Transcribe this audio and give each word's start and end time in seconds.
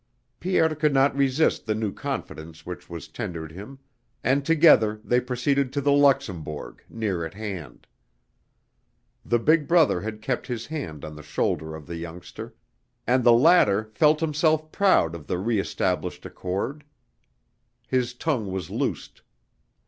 Pierre 0.39 0.73
could 0.73 0.95
not 0.95 1.15
resist 1.15 1.67
the 1.67 1.75
new 1.75 1.93
confidence 1.93 2.65
which 2.65 2.89
was 2.89 3.07
tendered 3.07 3.51
him 3.51 3.77
and 4.23 4.43
together 4.43 4.99
they 5.03 5.21
proceeded 5.21 5.71
to 5.71 5.79
the 5.79 5.91
Luxembourg 5.91 6.83
near 6.89 7.23
at 7.23 7.35
hand. 7.35 7.85
The 9.23 9.37
big 9.37 9.67
brother 9.67 10.01
had 10.01 10.23
kept 10.23 10.47
his 10.47 10.65
hand 10.65 11.05
on 11.05 11.15
the 11.15 11.21
shoulder 11.21 11.75
of 11.75 11.85
the 11.85 11.97
younger 11.97 12.55
and 13.05 13.23
the 13.23 13.31
latter 13.33 13.91
felt 13.93 14.21
himself 14.21 14.71
proud 14.71 15.13
of 15.13 15.27
the 15.27 15.37
re 15.37 15.59
established 15.59 16.25
accord. 16.25 16.83
His 17.87 18.15
tongue 18.15 18.51
was 18.51 18.71
loosed. 18.71 19.21